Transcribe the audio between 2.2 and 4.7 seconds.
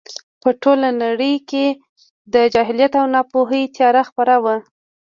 د جهالت او ناپوهۍ تیاره خپره وه.